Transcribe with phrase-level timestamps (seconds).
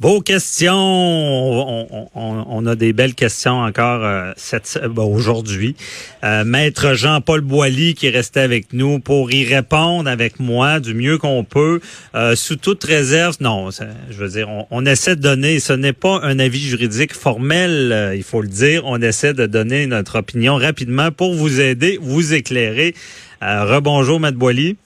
[0.00, 0.72] Vos questions,
[2.14, 4.32] on, a des belles questions encore euh,
[4.96, 5.76] aujourd'hui.
[6.24, 10.94] Euh, Maître Jean-Paul Boilly qui est resté avec nous pour y répondre avec moi du
[10.94, 11.80] mieux qu'on peut,
[12.14, 13.36] euh, sous toute réserve.
[13.40, 18.14] Non, je veux dire, on, essaie de donner, ce n'est pas un avis juridique formel,
[18.16, 18.86] il faut le dire.
[18.86, 22.94] On essaie de donner notre opinion rapidement pour vous aider, vous éclairer.
[23.42, 24.78] rebonjour, Maître Boilly.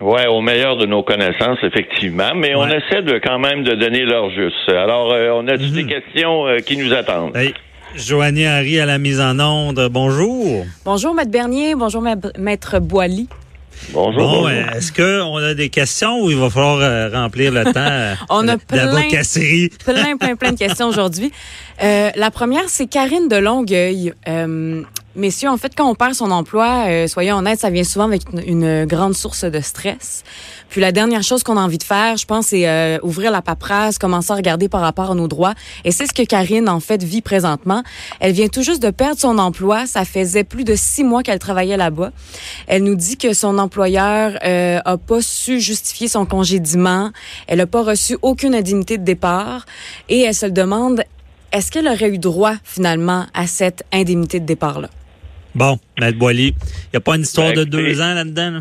[0.00, 4.04] Ouais, au meilleur de nos connaissances, effectivement, mais on essaie de quand même de donner
[4.04, 4.68] leur juste.
[4.68, 5.88] Alors, euh, on a toutes des mhm.
[5.88, 7.36] questions euh, qui nous attendent.
[7.36, 7.54] Hey.
[7.94, 9.88] Joanie Harry à la mise en onde.
[9.92, 10.66] Bonjour.
[10.84, 11.76] Bonjour, Maître Bernier.
[11.76, 12.02] Bonjour,
[12.36, 13.28] Maître Boily.
[13.92, 14.42] Bonjour.
[14.42, 18.48] Bon, est-ce qu'on a des questions ou il va falloir euh, remplir le temps On
[18.48, 18.88] a plein,
[19.84, 21.30] plein, plein, plein de questions aujourd'hui.
[21.80, 24.12] la première, c'est Karine de Longueuil.
[25.16, 28.22] Messieurs, en fait, quand on perd son emploi, euh, soyons honnêtes, ça vient souvent avec
[28.32, 30.24] une, grande source de stress.
[30.70, 33.40] Puis la dernière chose qu'on a envie de faire, je pense, c'est euh, ouvrir la
[33.40, 35.54] paperasse, commencer à regarder par rapport à nos droits.
[35.84, 37.84] Et c'est ce que Karine, en fait, vit présentement.
[38.18, 39.86] Elle vient tout juste de perdre son emploi.
[39.86, 42.10] Ça faisait plus de six mois qu'elle travaillait là-bas.
[42.66, 47.12] Elle nous dit que son employeur euh, a pas su justifier son congédiement.
[47.46, 49.64] Elle n'a pas reçu aucune indemnité de départ.
[50.08, 51.04] Et elle se demande,
[51.52, 54.88] est-ce qu'elle aurait eu droit, finalement, à cette indemnité de départ-là?
[55.54, 58.50] Bon, Maître Boily, il n'y a pas une histoire ben, de deux ans là-dedans?
[58.50, 58.60] Là?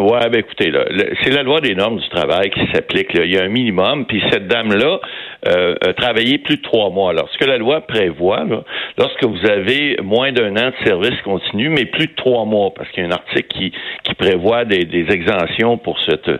[0.00, 0.84] Ouais, ben écoutez, là,
[1.22, 3.08] c'est la loi des normes du travail qui s'applique.
[3.14, 4.98] Il y a un minimum, puis cette dame-là
[5.46, 7.10] euh, a travaillé plus de trois mois.
[7.10, 8.62] Alors, ce que la loi prévoit, là,
[8.96, 12.88] lorsque vous avez moins d'un an de service continu, mais plus de trois mois, parce
[12.92, 13.72] qu'il y a un article qui,
[14.04, 16.30] qui prévoit des, des exemptions pour cette,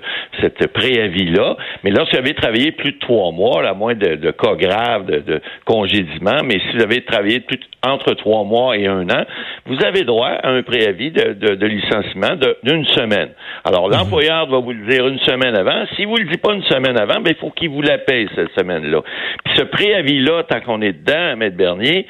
[0.41, 4.31] cette préavis-là, mais lorsque vous avez travaillé plus de trois mois, à moins de, de
[4.31, 8.87] cas graves, de, de, congédiement, mais si vous avez travaillé plus entre trois mois et
[8.87, 9.25] un an,
[9.67, 13.31] vous avez droit à un préavis de, de, de licenciement d'une semaine.
[13.65, 13.95] Alors, mhm.
[13.95, 15.85] l'employeur doit vous le dire une semaine avant.
[15.97, 18.29] Si vous le dites pas une semaine avant, ben, il faut qu'il vous la paye
[18.35, 19.03] cette semaine-là.
[19.45, 21.51] Puis ce préavis-là, tant qu'on est dedans, M.
[21.51, 22.07] Bernier,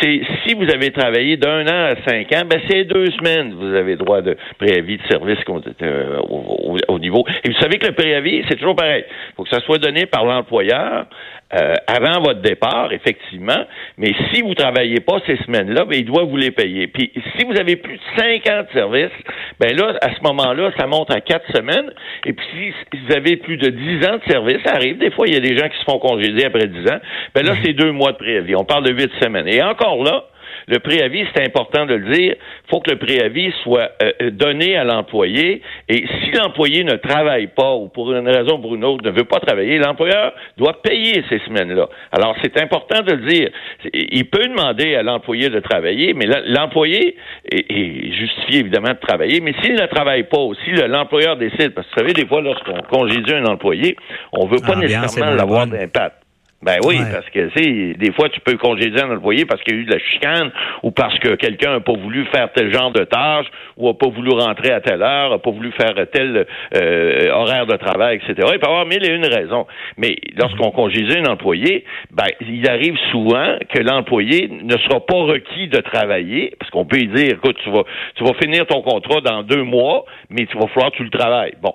[0.00, 3.74] c'est si vous avez travaillé d'un an à cinq ans, ben, c'est deux semaines vous
[3.74, 5.38] avez droit de préavis de service
[5.82, 7.24] euh, au, au, niveau.
[7.44, 9.04] Et vous savez que le préavis, c'est toujours pareil.
[9.08, 11.06] Il faut que ça soit donné par l'employeur
[11.54, 13.64] euh, avant votre départ, effectivement,
[13.96, 16.88] mais si vous travaillez pas ces semaines-là, ben, il doit vous les payer.
[16.88, 19.12] Puis si vous avez plus de cinq ans de service,
[19.58, 21.90] ben là, à ce moment-là, ça monte à quatre semaines.
[22.26, 24.98] Et puis si vous avez plus de dix ans de service, ça arrive.
[24.98, 26.98] Des fois, il y a des gens qui se font congédier après dix ans.
[27.34, 28.54] Ben là, c'est deux mois de préavis.
[28.54, 29.48] On parle de huit semaines.
[29.48, 30.24] Et encore là,
[30.66, 34.30] le préavis, c'est important de le dire, il faut que le préavis soit euh, euh,
[34.30, 35.62] donné à l'employé.
[35.88, 39.10] Et si l'employé ne travaille pas ou pour une raison ou pour une autre ne
[39.10, 41.88] veut pas travailler, l'employeur doit payer ces semaines-là.
[42.12, 43.50] Alors, c'est important de le dire.
[43.94, 47.16] Il peut demander à l'employé de travailler, mais l'employé
[47.50, 51.86] est, justifié évidemment de travailler, mais s'il ne travaille pas ou si l'employeur décide, parce
[51.86, 53.96] que vous savez, des fois, lorsqu'on congédie un employé,
[54.32, 56.27] on ne veut pas ah, nécessairement l'avoir d'impact.
[56.60, 59.78] Ben oui, parce que tu des fois tu peux congédier un employé parce qu'il y
[59.78, 60.50] a eu de la chicane
[60.82, 63.46] ou parce que quelqu'un n'a pas voulu faire tel genre de tâche
[63.76, 67.66] ou n'a pas voulu rentrer à telle heure, n'a pas voulu faire tel euh, horaire
[67.66, 68.34] de travail, etc.
[68.52, 69.68] Il peut y avoir mille et une raisons.
[69.98, 75.68] Mais lorsqu'on congédie un employé, ben il arrive souvent que l'employé ne sera pas requis
[75.68, 77.84] de travailler parce qu'on peut lui dire, écoute, tu vas
[78.16, 81.10] tu vas finir ton contrat dans deux mois, mais tu vas falloir que tu le
[81.10, 81.54] travailles.
[81.62, 81.74] Bon,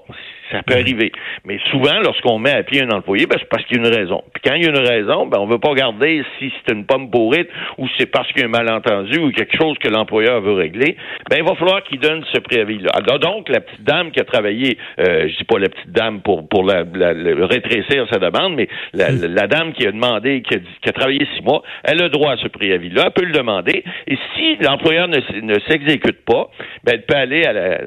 [0.53, 1.11] ça peut arriver.
[1.45, 3.93] Mais souvent, lorsqu'on met à pied un employé, ben, c'est parce qu'il y a une
[3.93, 4.23] raison.
[4.33, 6.85] Puis quand il y a une raison, ben, on veut pas garder si c'est une
[6.85, 10.41] pomme pourrite ou c'est parce qu'il y a un malentendu ou quelque chose que l'employeur
[10.41, 10.95] veut régler.
[11.29, 12.91] Ben, il va falloir qu'il donne ce préavis-là.
[13.17, 16.47] donc, la petite dame qui a travaillé, euh, je dis pas la petite dame pour,
[16.47, 16.83] pour la,
[17.45, 21.43] rétrécir sa demande, mais la, dame qui a demandé, qui a, qui a travaillé six
[21.43, 23.83] mois, elle a droit à ce préavis-là, elle peut le demander.
[24.07, 26.49] Et si l'employeur ne, ne s'exécute pas,
[26.83, 27.77] ben, elle peut aller à la,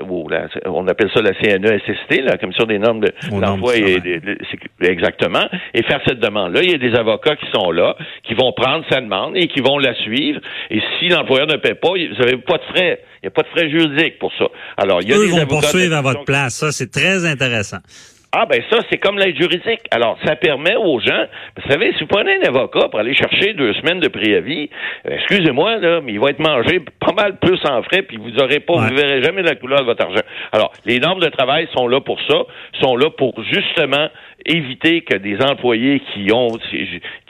[0.67, 4.01] on appelle ça la CNESST, la Commission des normes de l'emploi et
[4.81, 6.63] exactement, et faire cette demande-là.
[6.63, 9.61] Il y a des avocats qui sont là, qui vont prendre sa demande et qui
[9.61, 10.41] vont la suivre.
[10.71, 13.01] Et si l'employeur ne paie pas, vous n'avez pas de frais.
[13.23, 14.47] Il n'y a pas de frais juridiques pour ça.
[14.77, 16.55] Alors, il y a Eux des vont poursuivre à votre place.
[16.55, 17.79] Ça, c'est très intéressant.
[18.39, 19.81] Ah ben ça, c'est comme l'aide juridique.
[19.91, 21.25] Alors, ça permet aux gens,
[21.57, 24.69] vous savez, si vous prenez un avocat pour aller chercher deux semaines de préavis,
[25.07, 28.39] euh, excusez-moi, là, mais il va être mangé pas mal plus en frais, puis vous
[28.39, 30.21] aurez pas, vous verrez jamais la couleur de votre argent.
[30.53, 32.43] Alors, les normes de travail sont là pour ça,
[32.83, 34.09] sont là pour justement
[34.47, 36.49] éviter que des employés qui ont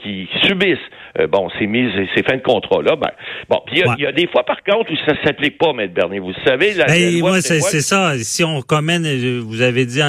[0.02, 0.78] qui subissent
[1.18, 3.10] euh, bon ces mises ces fins de contrat là ben
[3.48, 6.18] bon il y, a des fois par contre où ça s'applique pas maître Bernier.
[6.18, 8.12] Vous savez la, ben, moi c'est ça.
[8.18, 9.04] Si on commène
[9.40, 10.00] vous avez dit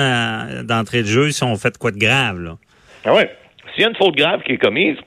[0.63, 2.57] d'entrée de jeu si on fait quoi de grave là.
[3.06, 3.30] Ah ouais.
[3.74, 4.98] S'il y a une faute grave qui est commise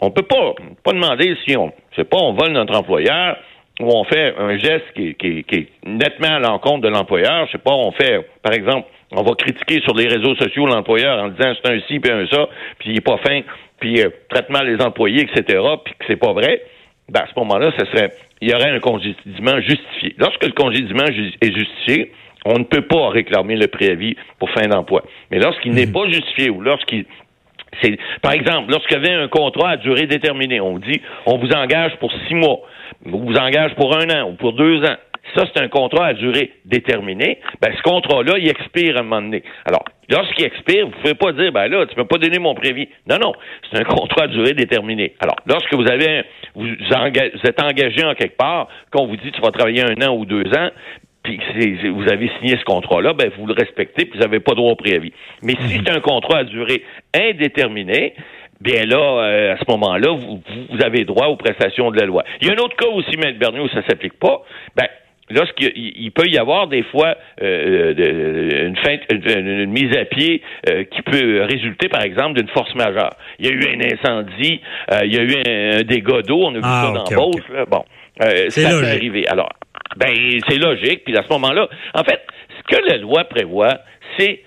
[0.00, 0.54] on peut pas
[0.84, 3.36] pas demander si on je sais pas on vole notre employeur
[3.80, 7.46] ou on fait un geste qui, qui, qui est nettement à l'encontre de l'employeur.
[7.46, 11.22] Je sais pas on fait par exemple on va critiquer sur les réseaux sociaux l'employeur
[11.22, 13.40] en disant c'est un ci puis un ça, puis il est pas fin,
[13.80, 16.62] puis euh, traite mal les employés, etc., puis que c'est pas vrai,
[17.08, 18.10] ben, à ce moment-là, ce serait,
[18.40, 20.14] il y aurait un congédiement justifié.
[20.18, 22.12] Lorsque le congédiement est justifié,
[22.44, 25.02] on ne peut pas réclamer le préavis pour fin d'emploi.
[25.30, 25.92] Mais lorsqu'il n'est hmm.
[25.92, 27.06] pas justifié ou lorsqu'il
[27.82, 31.50] c'est, par exemple, lorsqu'il y avait un contrat à durée déterminée, on dit, on vous
[31.50, 32.60] engage pour six mois,
[33.04, 34.96] on vous engage pour un an ou pour deux ans.
[35.34, 37.38] Ça, c'est un contrat à durée déterminée.
[37.60, 39.42] Ben, ce contrat-là, il expire à un moment donné.
[39.64, 42.38] Alors, lorsqu'il expire, vous ne pouvez pas dire, ben là, tu ne peux pas donner
[42.38, 42.88] mon prévis.
[43.08, 43.32] Non, non.
[43.70, 45.14] C'est un contrat à durée déterminée.
[45.20, 46.22] Alors, lorsque vous avez,
[46.54, 50.24] vous, êtes engagé en quelque part, qu'on vous dit, tu vas travailler un an ou
[50.24, 50.70] deux ans,
[51.22, 51.38] puis
[51.90, 54.76] vous avez signé ce contrat-là, ben vous le respectez, puis vous n'avez pas droit au
[54.76, 55.12] préavis.
[55.42, 55.84] Mais si mhm.
[55.84, 56.84] c'est un contrat à durée
[57.14, 58.14] indéterminée,
[58.60, 62.24] bien là, euh, à ce moment-là, vous, vous, avez droit aux prestations de la loi.
[62.40, 63.36] Il y a un autre cas aussi, M.
[63.38, 64.42] Bernier, où ça s'applique pas.
[64.76, 64.88] Ben,
[65.30, 70.42] lorsqu'il il peut y avoir des fois euh, euh, une, fin, une, mise à pied
[70.90, 73.14] qui peut résulter, par exemple, d'une force majeure.
[73.38, 74.60] Il y a eu un incendie,
[75.04, 77.84] il y a eu un, dégât d'eau, on a vu ah, ça dans okay, Bon,
[78.48, 79.26] ça peut arriver.
[79.28, 79.50] Alors,
[79.96, 80.14] ben,
[80.48, 81.04] c'est logique.
[81.04, 82.20] Puis à ce moment-là, en fait,
[82.58, 83.78] ce que la loi prévoit,
[84.18, 84.42] c'est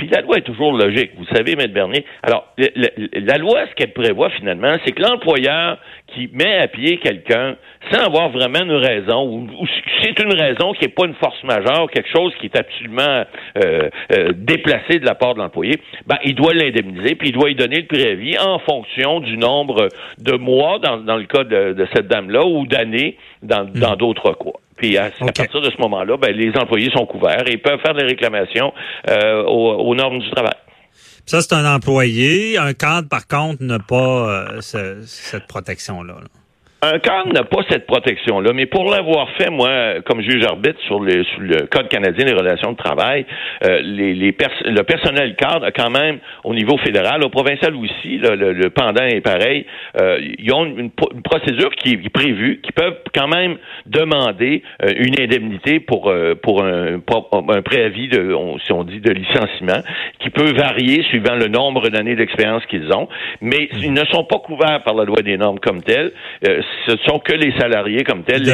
[0.00, 2.06] puis la loi est toujours logique, vous savez, Maître Bernier.
[2.22, 5.76] Alors, la, loi, ce qu'elle prévoit finalement, c'est que l'employeur
[6.06, 7.56] qui met à pied quelqu'un
[7.92, 9.66] sans avoir vraiment une raison, ou,
[10.02, 13.24] c'est une raison qui n'est pas une force majeure, quelque chose qui est absolument
[13.62, 17.48] euh, euh, déplacé de la part de l'employé, ben, il doit l'indemniser, puis il doit
[17.48, 19.88] lui donner le préavis en fonction du nombre
[20.18, 23.96] de mois, dans, dans le cas de, de cette dame-là, ou d'années dans hmm.
[23.96, 24.58] d'autres cas.
[24.80, 28.04] Puis à, partir de ce moment-là, ben, les employés sont couverts et peuvent faire des
[28.04, 28.72] réclamations
[29.10, 30.54] euh, aux, normes du travail.
[31.26, 32.56] Ça, c'est un employé.
[32.56, 36.14] Un cadre, par contre, n'a pas euh, cette protection-là.
[36.14, 36.39] là
[36.82, 41.00] un cadre n'a pas cette protection-là, mais pour l'avoir fait, moi, comme juge arbitre sur,
[41.00, 43.26] le Code canadien des relations de travail,
[43.64, 44.34] euh, les, les
[44.64, 49.20] le personnel cadre a quand même, au niveau fédéral, au provincial aussi, le, pendant est
[49.20, 49.66] pareil,
[50.00, 55.20] euh, ils ont une, procédure qui est prévue, qui peuvent quand même demander euh, une
[55.20, 56.12] indemnité pour,
[56.42, 58.34] pour un, un préavis, de,
[58.64, 59.82] si on dit, de licenciement,
[60.18, 63.08] qui peut varier suivant le nombre d'années d'expérience qu'ils ont,
[63.42, 66.12] mais ils ne sont pas couverts par la loi des normes comme telle
[66.86, 68.44] ce sont que les salariés comme tels.